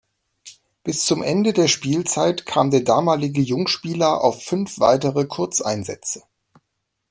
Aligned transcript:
Bis 0.83 1.05
zum 1.05 1.21
Ende 1.21 1.53
der 1.53 1.67
Spielzeit 1.67 2.47
kam 2.47 2.71
der 2.71 2.79
damalige 2.81 3.39
Jungspieler 3.39 4.23
auf 4.23 4.41
fünf 4.41 4.79
weitere 4.79 5.25
Kurzeinsätze. 5.25 6.23